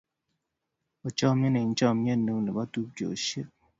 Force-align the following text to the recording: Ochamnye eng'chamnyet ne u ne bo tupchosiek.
Ochamnye 1.07 1.49
eng'chamnyet 1.63 2.19
ne 2.21 2.31
u 2.37 2.39
ne 2.41 2.51
bo 2.55 2.63
tupchosiek. 2.71 3.49